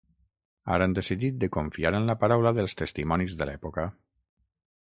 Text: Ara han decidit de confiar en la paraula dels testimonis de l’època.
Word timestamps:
Ara 0.75 0.85
han 0.87 0.95
decidit 0.99 1.35
de 1.43 1.49
confiar 1.57 1.91
en 1.99 2.09
la 2.11 2.15
paraula 2.23 2.55
dels 2.61 2.75
testimonis 2.81 3.37
de 3.43 3.49
l’època. 3.51 3.85